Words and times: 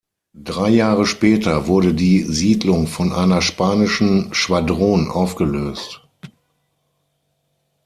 Drei 0.43 0.69
Jahre 0.69 1.05
später 1.05 1.67
wurde 1.67 1.93
die 1.93 2.21
Siedlung 2.23 2.87
von 2.87 3.13
einer 3.13 3.39
spanischen 3.43 4.33
Schwadron 4.33 5.11
aufgelöst. 5.11 6.01